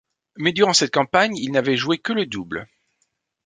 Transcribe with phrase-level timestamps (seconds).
[0.35, 2.67] Mais durant cette campagne il n'avait joué que le double.